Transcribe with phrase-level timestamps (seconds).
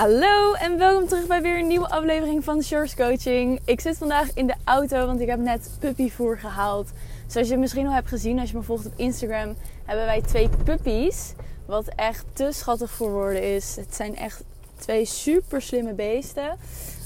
[0.00, 3.60] Hallo en welkom terug bij weer een nieuwe aflevering van Shores Coaching.
[3.64, 6.90] Ik zit vandaag in de auto, want ik heb net puppyvoer gehaald.
[7.26, 10.48] Zoals je misschien al hebt gezien als je me volgt op Instagram, hebben wij twee
[10.64, 11.32] puppies.
[11.66, 13.76] Wat echt te schattig voor woorden is.
[13.76, 14.42] Het zijn echt
[14.78, 16.56] twee super slimme beesten.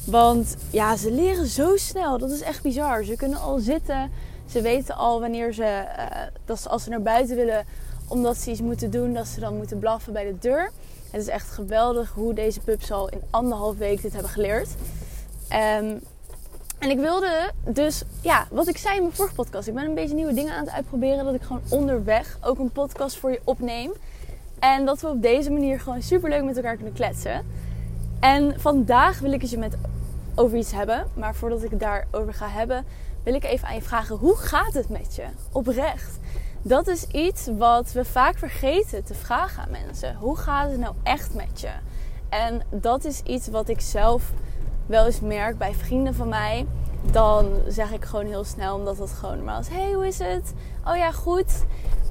[0.07, 2.19] Want ja, ze leren zo snel.
[2.19, 3.05] Dat is echt bizar.
[3.05, 4.11] Ze kunnen al zitten.
[4.51, 6.07] Ze weten al wanneer ze, uh,
[6.45, 7.67] dat ze als ze naar buiten willen,
[8.09, 10.71] omdat ze iets moeten doen, dat ze dan moeten blaffen bij de deur.
[11.11, 14.69] Het is echt geweldig hoe deze pups al in anderhalf week dit hebben geleerd.
[15.53, 16.01] Um,
[16.79, 19.69] en ik wilde dus, ja, wat ik zei in mijn vorige podcast.
[19.69, 21.25] Ik ben een beetje nieuwe dingen aan het uitproberen.
[21.25, 23.93] Dat ik gewoon onderweg ook een podcast voor je opneem.
[24.59, 27.47] En dat we op deze manier gewoon super leuk met elkaar kunnen kletsen.
[28.21, 29.77] En vandaag wil ik het je met
[30.35, 31.07] over iets hebben.
[31.15, 32.85] Maar voordat ik het daarover ga hebben,
[33.23, 35.25] wil ik even aan je vragen: hoe gaat het met je?
[35.53, 36.19] Oprecht.
[36.67, 40.17] Dat is iets wat we vaak vergeten te vragen aan mensen.
[40.17, 41.71] Hoe gaat het nou echt met je?
[42.29, 44.33] En dat is iets wat ik zelf
[44.87, 46.67] wel eens merk bij vrienden van mij.
[47.11, 49.69] Dan zeg ik gewoon heel snel, omdat dat gewoon normaal is.
[49.69, 50.55] Hey, hoe is het?
[50.85, 51.65] Oh ja, goed.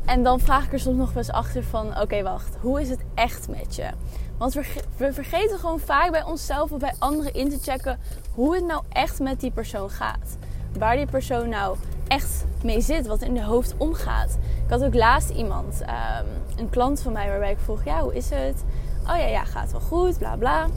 [0.06, 2.00] En dan vraag ik er soms nog wel eens achter van...
[2.02, 2.56] Oké, wacht.
[2.62, 3.90] Hoe is het echt met je?
[4.38, 4.54] Want
[4.98, 8.00] we vergeten gewoon vaak bij onszelf of bij anderen in te checken...
[8.34, 10.38] hoe het nou echt met die persoon gaat.
[10.78, 11.78] Waar die persoon nou
[12.14, 13.08] echt mee zit.
[13.08, 14.38] Wat in de hoofd omgaat.
[14.66, 18.16] Ik had ook laatst iemand, um, een klant van mij, waarbij ik vroeg: Ja, hoe
[18.16, 18.64] is het?
[19.04, 20.68] Oh ja, ja, gaat wel goed, bla bla.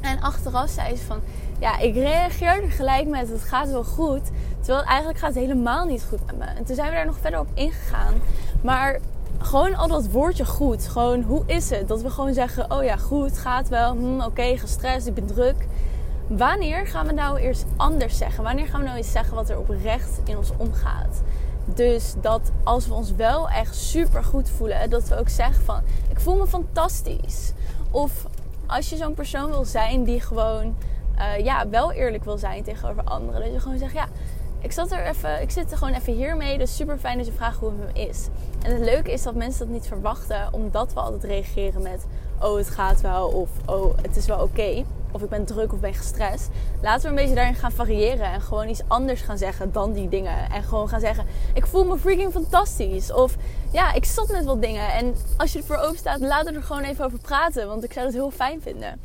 [0.00, 1.20] En achteraf zei ze van:
[1.58, 4.30] Ja, ik reageerde gelijk met: Het gaat wel goed.
[4.60, 6.44] Terwijl eigenlijk gaat helemaal niet goed met me.
[6.44, 8.14] En toen zijn we daar nog verder op ingegaan.
[8.62, 8.98] Maar
[9.38, 10.88] gewoon al dat woordje goed.
[10.88, 11.88] Gewoon hoe is het?
[11.88, 13.92] Dat we gewoon zeggen: Oh ja, goed, gaat wel.
[13.92, 15.66] Hm, Oké, gestrest, ik ben druk.
[16.26, 18.44] Wanneer gaan we nou eerst anders zeggen?
[18.44, 21.22] Wanneer gaan we nou eens zeggen wat er oprecht in ons omgaat?
[21.64, 25.80] Dus dat als we ons wel echt super goed voelen, dat we ook zeggen van
[26.08, 27.52] ik voel me fantastisch.
[27.90, 28.26] Of
[28.66, 30.76] als je zo'n persoon wil zijn die gewoon
[31.18, 33.40] uh, ja, wel eerlijk wil zijn tegenover anderen.
[33.40, 34.06] Dat je gewoon zegt ja,
[34.60, 36.58] ik, zat er even, ik zit er gewoon even hiermee.
[36.58, 38.28] Dus super fijn dat je vraagt hoe het me is.
[38.62, 42.06] En het leuke is dat mensen dat niet verwachten, omdat we altijd reageren met
[42.40, 44.84] oh het gaat wel of oh het is wel oké
[45.16, 46.48] of ik ben druk of ben gestrest.
[46.82, 50.08] Laten we een beetje daarin gaan variëren en gewoon iets anders gaan zeggen dan die
[50.08, 50.50] dingen.
[50.50, 53.12] En gewoon gaan zeggen: Ik voel me freaking fantastisch.
[53.12, 53.36] Of
[53.72, 54.92] ja, ik zat met wat dingen.
[54.92, 57.66] En als je ervoor open staat, laten we er gewoon even over praten.
[57.66, 59.00] Want ik zou het heel fijn vinden.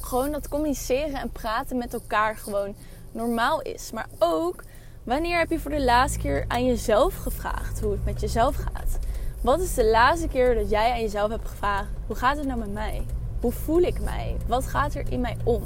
[0.00, 2.74] Gewoon dat communiceren en praten met elkaar gewoon
[3.12, 3.90] normaal is.
[3.90, 4.62] Maar ook
[5.02, 8.98] wanneer heb je voor de laatste keer aan jezelf gevraagd hoe het met jezelf gaat?
[9.40, 12.58] Wat is de laatste keer dat jij aan jezelf hebt gevraagd: Hoe gaat het nou
[12.58, 13.04] met mij?
[13.44, 14.36] Hoe voel ik mij?
[14.46, 15.62] Wat gaat er in mij om?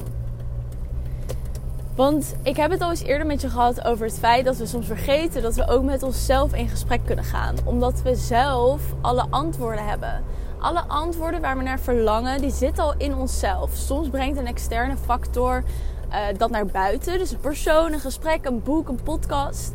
[1.95, 4.67] Want ik heb het al eens eerder met je gehad over het feit dat we
[4.67, 7.55] soms vergeten dat we ook met onszelf in gesprek kunnen gaan.
[7.65, 10.25] Omdat we zelf alle antwoorden hebben.
[10.59, 13.71] Alle antwoorden waar we naar verlangen, die zitten al in onszelf.
[13.75, 15.63] Soms brengt een externe factor
[16.11, 17.19] uh, dat naar buiten.
[17.19, 19.73] Dus een persoon, een gesprek, een boek, een podcast.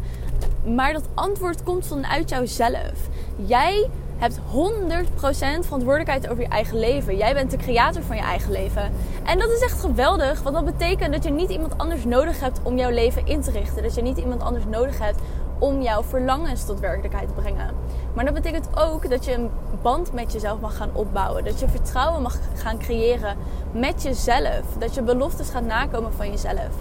[0.66, 3.10] Maar dat antwoord komt vanuit jouzelf.
[3.36, 3.90] Jij
[4.24, 7.18] hebt 100% verantwoordelijkheid over je eigen leven.
[7.18, 8.92] Jij bent de creator van je eigen leven.
[9.24, 12.60] En dat is echt geweldig, want dat betekent dat je niet iemand anders nodig hebt
[12.64, 13.84] om jouw leven in te richten.
[13.84, 15.20] Dat je niet iemand anders nodig hebt
[15.60, 17.76] om jouw verlangens tot werkelijkheid te brengen.
[18.14, 19.50] Maar dat betekent ook dat je een
[19.82, 21.44] band met jezelf mag gaan opbouwen.
[21.44, 23.38] Dat je vertrouwen mag gaan creëren
[23.72, 24.62] met jezelf.
[24.80, 26.72] Dat je beloftes gaat nakomen van jezelf.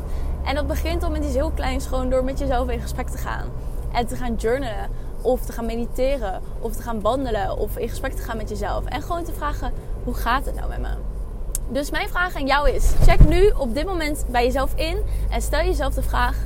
[0.45, 3.19] En dat begint al met iets heel kleins, gewoon door met jezelf in gesprek te
[3.19, 3.47] gaan.
[3.93, 4.89] En te gaan journalen
[5.23, 6.41] of te gaan mediteren.
[6.61, 7.57] Of te gaan wandelen.
[7.57, 8.85] Of in gesprek te gaan met jezelf.
[8.85, 9.73] En gewoon te vragen:
[10.05, 10.91] hoe gaat het nou met me?
[11.69, 14.99] Dus mijn vraag aan jou is: check nu op dit moment bij jezelf in.
[15.31, 16.37] En stel jezelf de vraag: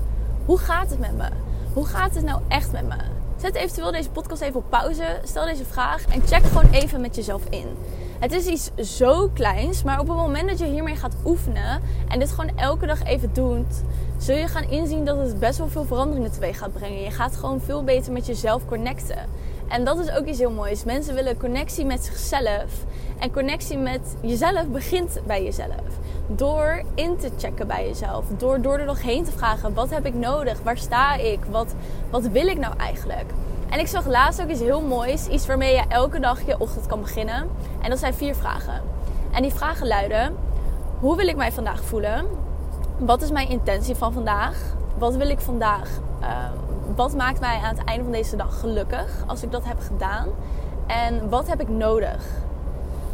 [0.44, 1.28] hoe gaat het met me?
[1.72, 2.96] Hoe gaat het nou echt met me?
[3.36, 5.20] Zet eventueel deze podcast even op pauze.
[5.24, 7.76] Stel deze vraag en check gewoon even met jezelf in.
[8.18, 12.18] Het is iets zo kleins, maar op het moment dat je hiermee gaat oefenen en
[12.18, 13.82] dit gewoon elke dag even doet,
[14.18, 17.02] zul je gaan inzien dat het best wel veel veranderingen teweeg gaat brengen.
[17.02, 19.28] Je gaat gewoon veel beter met jezelf connecten.
[19.68, 20.84] En dat is ook iets heel moois.
[20.84, 22.84] Mensen willen connectie met zichzelf.
[23.18, 25.98] En connectie met jezelf begint bij jezelf.
[26.26, 28.24] Door in te checken bij jezelf.
[28.38, 30.62] Door, door er nog heen te vragen: wat heb ik nodig?
[30.62, 31.38] Waar sta ik?
[31.50, 31.74] Wat,
[32.10, 33.32] wat wil ik nou eigenlijk?
[33.68, 35.26] En ik zag laatst ook iets heel moois.
[35.26, 37.48] Iets waarmee je elke dag je ochtend kan beginnen.
[37.82, 38.82] En dat zijn vier vragen.
[39.32, 40.36] En die vragen luiden:
[41.00, 42.26] Hoe wil ik mij vandaag voelen?
[42.98, 44.56] Wat is mijn intentie van vandaag?
[44.98, 45.88] Wat wil ik vandaag?
[46.20, 46.28] Uh,
[46.94, 50.28] wat maakt mij aan het einde van deze dag gelukkig als ik dat heb gedaan?
[50.86, 52.24] En wat heb ik nodig?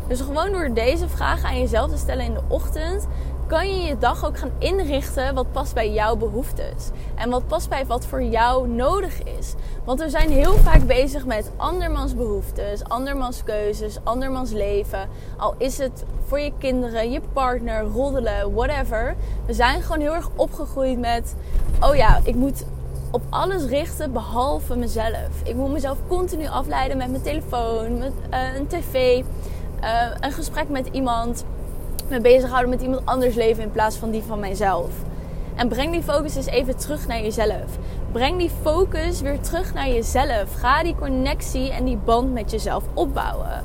[0.07, 3.07] Dus gewoon door deze vragen aan jezelf te stellen in de ochtend,
[3.53, 6.91] kan je je dag ook gaan inrichten wat past bij jouw behoeftes.
[7.15, 9.55] En wat past bij wat voor jou nodig is.
[9.85, 15.09] Want we zijn heel vaak bezig met andermans behoeftes, andermans keuzes, andermans leven.
[15.37, 19.17] Al is het voor je kinderen, je partner, roddelen, whatever.
[19.47, 21.35] We zijn gewoon heel erg opgegroeid met:
[21.81, 22.65] oh ja, ik moet
[23.11, 25.29] op alles richten behalve mezelf.
[25.45, 29.25] Ik moet mezelf continu afleiden met mijn telefoon, met uh, een tv,
[29.83, 31.45] uh, een gesprek met iemand
[32.13, 34.91] me bezighouden met iemand anders leven in plaats van die van mijzelf.
[35.55, 37.79] En breng die focus eens even terug naar jezelf.
[38.13, 40.55] Breng die focus weer terug naar jezelf.
[40.55, 43.65] Ga die connectie en die band met jezelf opbouwen.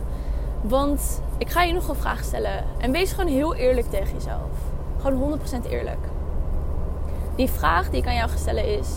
[0.62, 2.66] Want ik ga je nog een vraag stellen.
[2.78, 4.50] En wees gewoon heel eerlijk tegen jezelf.
[5.02, 6.06] Gewoon 100% eerlijk.
[7.36, 8.90] Die vraag die ik aan jou ga stellen is: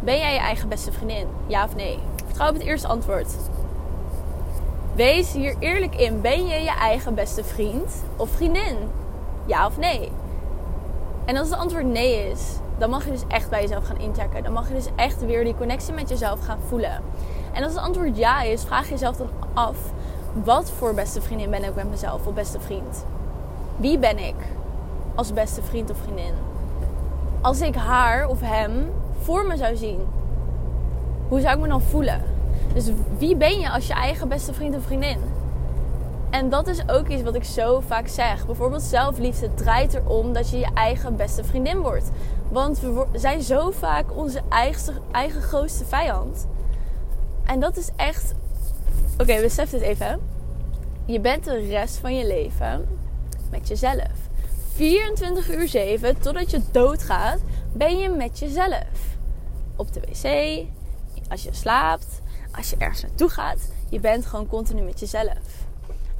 [0.00, 1.26] Ben jij je eigen beste vriendin?
[1.46, 1.98] Ja of nee?
[2.24, 3.36] Vertrouw op het eerste antwoord.
[4.96, 6.20] Wees hier eerlijk in.
[6.20, 8.76] Ben je je eigen beste vriend of vriendin?
[9.46, 10.12] Ja of nee?
[11.24, 14.42] En als het antwoord nee is, dan mag je dus echt bij jezelf gaan inchecken.
[14.42, 17.02] Dan mag je dus echt weer die connectie met jezelf gaan voelen.
[17.52, 19.76] En als het antwoord ja is, vraag jezelf dan af:
[20.44, 23.04] wat voor beste vriendin ben ik met mezelf of beste vriend?
[23.76, 24.36] Wie ben ik
[25.14, 26.34] als beste vriend of vriendin?
[27.40, 30.00] Als ik haar of hem voor me zou zien,
[31.28, 32.35] hoe zou ik me dan voelen?
[32.74, 35.18] Dus wie ben je als je eigen beste vriend of vriendin?
[36.30, 38.46] En dat is ook iets wat ik zo vaak zeg.
[38.46, 42.10] Bijvoorbeeld zelfliefde draait erom dat je je eigen beste vriendin wordt.
[42.50, 46.46] Want we zijn zo vaak onze eigen, eigen grootste vijand.
[47.44, 48.34] En dat is echt.
[49.18, 50.20] Oké, besef dit even.
[51.04, 52.88] Je bent de rest van je leven
[53.50, 54.12] met jezelf.
[54.74, 57.38] 24 uur 7 totdat je doodgaat,
[57.72, 59.16] ben je met jezelf.
[59.76, 60.66] Op de wc,
[61.30, 62.20] als je slaapt,
[62.56, 63.58] als je ergens naartoe gaat,
[63.88, 65.64] je bent gewoon continu met jezelf.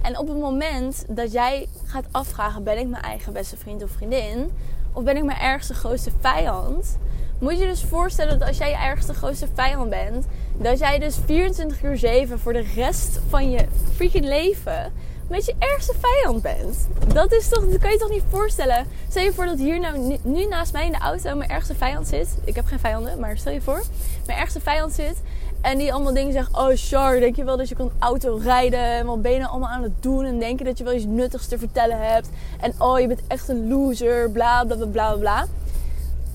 [0.03, 3.91] En op het moment dat jij gaat afvragen: ben ik mijn eigen beste vriend of
[3.91, 4.51] vriendin?
[4.93, 6.99] Of ben ik mijn ergste grootste vijand?
[7.39, 11.17] Moet je dus voorstellen dat als jij je ergste grootste vijand bent, dat jij dus
[11.25, 14.93] 24 uur 7 voor de rest van je freaking leven
[15.29, 16.89] met je ergste vijand bent.
[17.13, 18.87] Dat is toch, dat kan je toch niet voorstellen.
[19.09, 22.09] Stel je voor dat hier nou nu naast mij in de auto mijn ergste vijand
[22.09, 22.29] zit.
[22.45, 23.83] Ik heb geen vijanden, maar stel je voor,
[24.27, 25.17] mijn ergste vijand zit.
[25.67, 26.57] En die allemaal dingen zegt.
[26.57, 28.81] Oh, Char, denk je wel dat je kan auto rijden?
[28.81, 30.25] En wat ben je nou allemaal aan het doen?
[30.25, 32.29] En denk je dat je wel iets nuttigs te vertellen hebt?
[32.61, 34.31] En oh, je bent echt een loser.
[34.31, 35.47] Bla bla bla bla bla.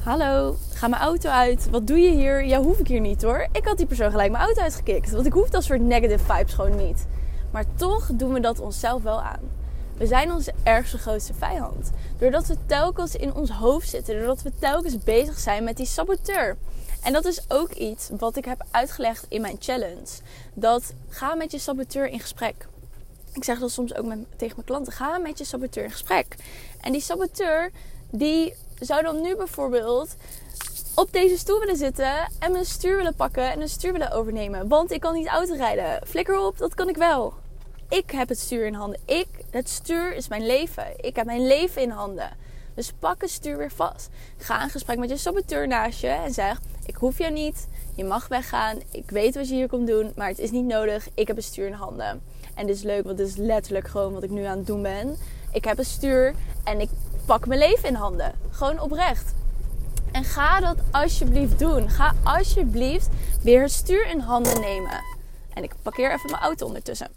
[0.03, 1.69] Hallo, ga mijn auto uit.
[1.69, 2.45] Wat doe je hier?
[2.45, 3.47] Ja, hoef ik hier niet hoor.
[3.51, 5.11] Ik had die persoon gelijk mijn auto uitgekikt.
[5.11, 7.07] Want ik hoef dat soort negative vibes gewoon niet.
[7.51, 9.60] Maar toch doen we dat onszelf wel aan.
[10.01, 11.92] We zijn onze ergste grootste vijand.
[12.18, 14.18] Doordat we telkens in ons hoofd zitten.
[14.18, 16.57] Doordat we telkens bezig zijn met die saboteur.
[17.03, 20.07] En dat is ook iets wat ik heb uitgelegd in mijn challenge.
[20.53, 22.68] Dat ga met je saboteur in gesprek.
[23.33, 24.94] Ik zeg dat soms ook met, tegen mijn klanten.
[24.94, 26.36] Ga met je saboteur in gesprek.
[26.80, 27.71] En die saboteur,
[28.09, 30.15] die zou dan nu bijvoorbeeld
[30.95, 34.68] op deze stoel willen zitten en mijn stuur willen pakken en een stuur willen overnemen.
[34.68, 36.07] Want ik kan niet auto rijden.
[36.07, 37.33] Flikker op, dat kan ik wel.
[37.89, 39.00] Ik heb het stuur in handen.
[39.06, 40.86] Ik, het stuur is mijn leven.
[40.95, 42.30] Ik heb mijn leven in handen.
[42.74, 44.09] Dus pak het stuur weer vast.
[44.38, 47.68] Ga een gesprek met je saboteur naast je en zeg: Ik hoef jou niet.
[47.95, 48.77] Je mag weggaan.
[48.92, 51.07] Ik weet wat je hier komt doen, maar het is niet nodig.
[51.13, 52.21] Ik heb een stuur in handen.
[52.56, 54.81] En dit is leuk, want dit is letterlijk gewoon wat ik nu aan het doen
[54.81, 55.18] ben.
[55.51, 56.33] Ik heb een stuur
[56.63, 56.89] en ik
[57.25, 58.33] pak mijn leven in handen.
[58.50, 59.33] Gewoon oprecht.
[60.12, 61.89] En ga dat alsjeblieft doen.
[61.89, 63.07] Ga alsjeblieft
[63.42, 65.03] weer het stuur in handen nemen.
[65.53, 67.07] En ik parkeer even mijn auto ondertussen.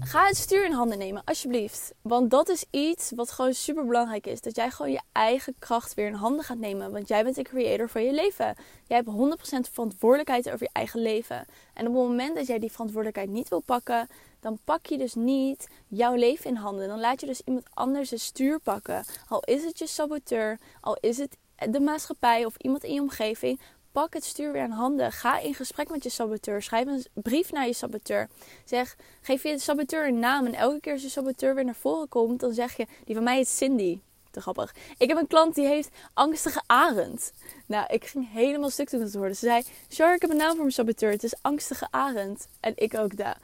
[0.00, 1.92] Ga het stuur in handen nemen, alsjeblieft.
[2.02, 4.40] Want dat is iets wat gewoon super belangrijk is.
[4.40, 6.92] Dat jij gewoon je eigen kracht weer in handen gaat nemen.
[6.92, 8.54] Want jij bent de creator van je leven.
[8.86, 11.36] Jij hebt 100% verantwoordelijkheid over je eigen leven.
[11.74, 14.08] En op het moment dat jij die verantwoordelijkheid niet wil pakken,
[14.40, 16.88] dan pak je dus niet jouw leven in handen.
[16.88, 19.04] Dan laat je dus iemand anders het stuur pakken.
[19.28, 21.36] Al is het je saboteur, al is het
[21.70, 23.60] de maatschappij of iemand in je omgeving.
[23.92, 25.12] Pak het stuur weer aan handen.
[25.12, 26.62] Ga in gesprek met je saboteur.
[26.62, 28.28] Schrijf een brief naar je saboteur.
[28.64, 30.46] Zeg, geef je saboteur een naam.
[30.46, 33.24] En elke keer als je saboteur weer naar voren komt, dan zeg je: Die van
[33.24, 34.00] mij is Cindy.
[34.30, 34.74] Te grappig.
[34.98, 37.32] Ik heb een klant die heeft angstige arend.
[37.66, 39.34] Nou, ik ging helemaal stuk toen het hoorde.
[39.34, 41.10] Ze zei: Char, ik heb een naam voor mijn saboteur.
[41.10, 42.48] Het is angstige arend.
[42.60, 43.38] En ik ook daar.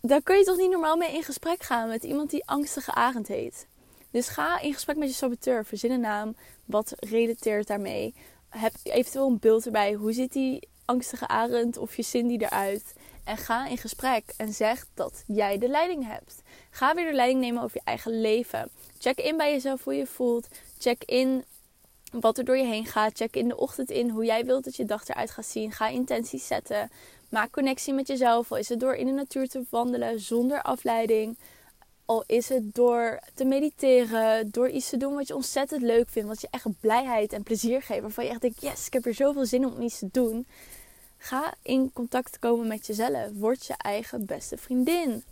[0.00, 3.28] Daar kun je toch niet normaal mee in gesprek gaan met iemand die angstige arend
[3.28, 3.66] heet.
[4.10, 5.64] Dus ga in gesprek met je saboteur.
[5.64, 6.36] Verzin een naam.
[6.64, 8.14] Wat relateert daarmee?
[8.50, 9.92] Heb eventueel een beeld erbij.
[9.92, 12.94] Hoe ziet die angstige arend of je Cindy eruit?
[13.24, 16.42] En ga in gesprek en zeg dat jij de leiding hebt.
[16.70, 18.70] Ga weer de leiding nemen over je eigen leven.
[18.98, 20.48] Check in bij jezelf hoe je voelt.
[20.78, 21.44] Check in
[22.12, 23.16] wat er door je heen gaat.
[23.16, 25.72] Check in de ochtend in hoe jij wilt dat je dag eruit gaat zien.
[25.72, 26.90] Ga intenties zetten.
[27.28, 28.52] Maak connectie met jezelf.
[28.52, 31.38] Al is het door in de natuur te wandelen zonder afleiding
[32.10, 36.28] Al is het door te mediteren, door iets te doen wat je ontzettend leuk vindt,
[36.28, 39.14] wat je echt blijheid en plezier geeft, waarvan je echt denkt: yes, ik heb er
[39.14, 40.46] zoveel zin om iets te doen.
[41.16, 43.28] Ga in contact komen met jezelf.
[43.32, 45.24] Word je eigen beste vriendin.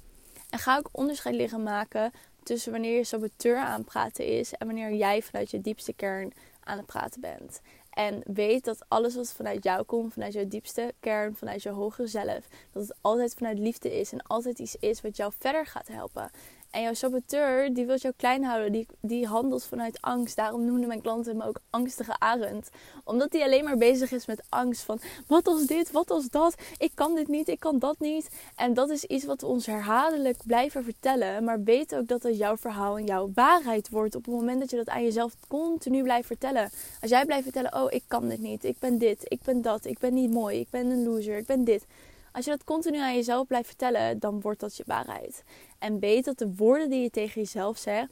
[0.50, 4.66] En ga ook onderscheid liggen maken tussen wanneer je saboteur aan het praten is en
[4.66, 7.61] wanneer jij vanuit je diepste kern aan het praten bent.
[7.90, 12.06] En weet dat alles wat vanuit jou komt, vanuit jouw diepste kern, vanuit je hogere
[12.06, 15.88] zelf, dat het altijd vanuit liefde is en altijd iets is wat jou verder gaat
[15.88, 16.30] helpen.
[16.70, 18.72] En jouw saboteur, die wil jou klein houden.
[18.72, 20.37] Die, die handelt vanuit angst.
[20.37, 22.68] Daarom noemden mijn klanten hem ook angstige arend.
[23.04, 24.82] Omdat hij alleen maar bezig is met angst.
[24.82, 26.54] Van wat als dit, wat als dat.
[26.78, 28.28] Ik kan dit niet, ik kan dat niet.
[28.56, 31.44] En dat is iets wat we ons herhaaldelijk blijven vertellen.
[31.44, 34.14] Maar weet ook dat het jouw verhaal en jouw waarheid wordt.
[34.14, 36.70] Op het moment dat je dat aan jezelf continu blijft vertellen.
[37.00, 38.64] Als jij blijft vertellen, oh ik kan dit niet.
[38.64, 39.84] Ik ben dit, ik ben dat.
[39.84, 40.60] Ik ben niet mooi.
[40.60, 41.37] Ik ben een loser.
[41.37, 41.84] Ik ben dit.
[42.32, 45.44] Als je dat continu aan jezelf blijft vertellen, dan wordt dat je waarheid.
[45.78, 48.11] En weet dat de woorden die je tegen jezelf zegt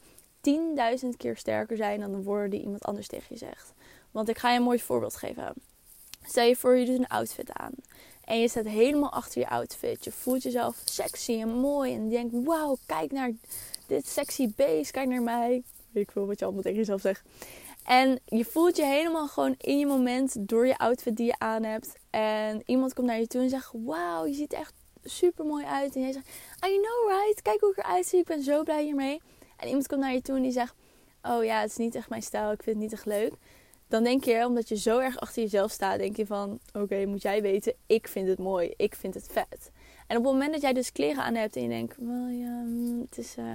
[1.03, 3.73] 10.000 keer sterker zijn dan de woorden die iemand anders tegen je zegt.
[4.11, 5.53] Want ik ga je een mooi voorbeeld geven.
[6.23, 7.73] Stel je voor, je doet een outfit aan.
[8.23, 10.03] En je staat helemaal achter je outfit.
[10.03, 11.93] Je voelt jezelf sexy en mooi.
[11.93, 13.31] En je denkt, wauw, kijk naar
[13.87, 14.91] dit sexy beest.
[14.91, 15.63] Kijk naar mij.
[15.93, 17.21] Ik veel wat je allemaal tegen jezelf zegt.
[17.87, 21.63] En je voelt je helemaal gewoon in je moment door je outfit die je aan
[21.63, 21.95] hebt.
[22.09, 25.95] En iemand komt naar je toe en zegt: Wauw, je ziet echt super mooi uit.
[25.95, 26.27] En jij zegt:
[26.65, 28.19] I know right, kijk hoe ik eruit zie.
[28.19, 29.21] Ik ben zo blij hiermee.
[29.57, 30.73] En iemand komt naar je toe en die zegt:
[31.21, 32.51] Oh ja, het is niet echt mijn stijl.
[32.51, 33.33] Ik vind het niet echt leuk.
[33.87, 37.21] Dan denk je, omdat je zo erg achter jezelf staat, denk je van: Oké, moet
[37.21, 38.73] jij weten, ik vind het mooi.
[38.77, 39.71] Ik vind het vet.
[40.07, 42.61] En op het moment dat jij dus kleren aan hebt en je denkt: Well ja,
[42.61, 43.53] mm, het is, uh,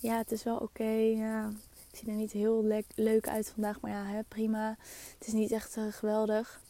[0.00, 0.92] ja, het is wel oké.
[1.16, 1.50] ja
[1.96, 4.76] ik zie er niet heel leuk uit vandaag, maar ja, hè, prima.
[5.18, 6.60] Het is niet echt uh, geweldig.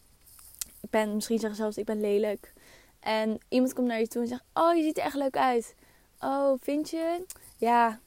[0.80, 2.52] Ik ben, misschien zeggen zelfs, ik ben lelijk.
[3.00, 5.74] En iemand komt naar je toe en zegt, oh, je ziet er echt leuk uit.
[6.20, 7.24] Oh, vind je?
[7.56, 8.00] Ja,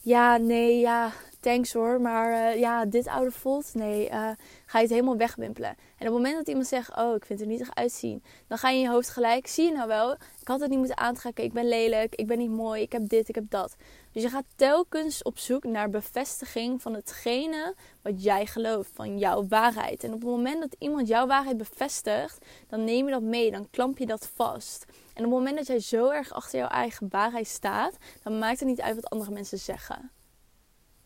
[0.00, 1.12] ja, nee, ja,
[1.46, 2.00] thanks hoor.
[2.00, 4.30] Maar uh, ja, dit oude voelt, nee, uh,
[4.66, 5.68] ga je het helemaal wegwimpelen.
[5.70, 5.76] En
[6.08, 8.22] op het moment dat iemand zegt, oh, ik vind er niet echt uitzien.
[8.46, 10.78] Dan ga je in je hoofd gelijk, zie je nou wel, ik had het niet
[10.78, 11.44] moeten aantrekken.
[11.44, 13.76] Ik ben lelijk, ik ben niet mooi, ik heb dit, ik heb dat.
[14.12, 19.46] Dus je gaat telkens op zoek naar bevestiging van hetgene wat jij gelooft, van jouw
[19.48, 20.04] waarheid.
[20.04, 23.70] En op het moment dat iemand jouw waarheid bevestigt, dan neem je dat mee, dan
[23.70, 24.84] klamp je dat vast.
[24.88, 28.58] En op het moment dat jij zo erg achter jouw eigen waarheid staat, dan maakt
[28.58, 30.10] het niet uit wat andere mensen zeggen.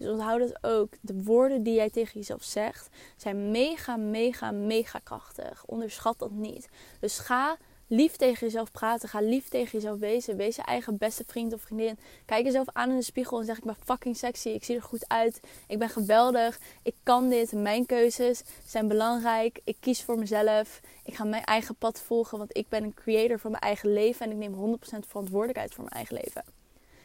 [0.01, 0.93] Dus onthoud het ook.
[1.01, 5.65] De woorden die jij tegen jezelf zegt zijn mega, mega, mega krachtig.
[5.67, 6.69] Onderschat dat niet.
[7.01, 9.09] Dus ga lief tegen jezelf praten.
[9.09, 10.37] Ga lief tegen jezelf wezen.
[10.37, 11.99] Wees je eigen beste vriend of vriendin.
[12.25, 14.49] Kijk jezelf aan in de spiegel en zeg: Ik ben fucking sexy.
[14.49, 15.41] Ik zie er goed uit.
[15.67, 16.59] Ik ben geweldig.
[16.83, 17.53] Ik kan dit.
[17.53, 19.61] Mijn keuzes zijn belangrijk.
[19.65, 20.81] Ik kies voor mezelf.
[21.05, 22.39] Ik ga mijn eigen pad volgen.
[22.39, 24.27] Want ik ben een creator van mijn eigen leven.
[24.27, 26.45] En ik neem 100% verantwoordelijkheid voor mijn eigen leven.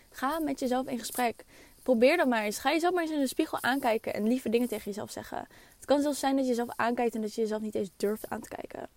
[0.10, 1.46] Ga met jezelf in gesprek.
[1.86, 2.58] Probeer dat maar eens.
[2.58, 5.48] Ga jezelf maar eens in de spiegel aankijken en lieve dingen tegen jezelf zeggen.
[5.76, 8.30] Het kan zelfs zijn dat je jezelf aankijkt en dat je jezelf niet eens durft
[8.30, 8.90] aan te kijken.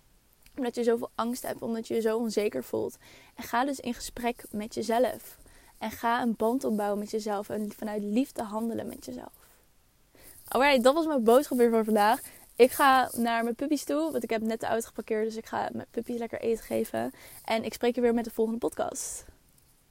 [0.56, 2.96] Omdat je zoveel angst hebt, omdat je je zo onzeker voelt.
[3.34, 5.38] En ga dus in gesprek met jezelf.
[5.78, 9.32] En ga een band opbouwen met jezelf en vanuit liefde handelen met jezelf.
[10.48, 12.20] Alright, dat was mijn boodschap weer voor vandaag.
[12.56, 15.24] Ik ga naar mijn puppies toe, want ik heb net de auto geparkeerd.
[15.24, 17.12] Dus ik ga mijn puppies lekker eten geven.
[17.44, 19.24] En ik spreek je weer met de volgende podcast.